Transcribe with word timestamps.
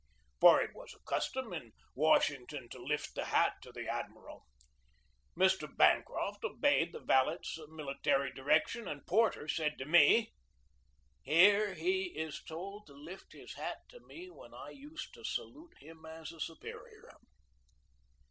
For 0.39 0.59
it 0.59 0.73
was 0.73 0.95
a 0.95 0.99
custom 1.07 1.53
in 1.53 1.73
Washington 1.93 2.67
to 2.69 2.83
lift 2.83 3.13
the 3.13 3.25
hat 3.25 3.57
to 3.61 3.71
the 3.71 3.87
admiral. 3.87 4.47
Mr. 5.37 5.69
Bancroft 5.77 6.43
obeyed 6.43 6.91
the 6.91 6.99
valet's 7.01 7.59
military 7.69 8.33
direction, 8.33 8.87
and 8.87 9.05
Porter 9.05 9.47
said 9.47 9.77
to 9.77 9.85
me: 9.85 10.33
"Here 11.21 11.75
he 11.75 12.05
is 12.17 12.41
told 12.41 12.87
to 12.87 12.93
lift 12.95 13.33
his 13.33 13.53
hat 13.53 13.77
to 13.89 13.99
me 13.99 14.27
when 14.31 14.55
I 14.55 14.71
used 14.71 15.13
to 15.13 15.23
salute 15.23 15.77
him 15.79 16.03
as 16.03 16.31
a 16.31 16.39
superior." 16.39 17.13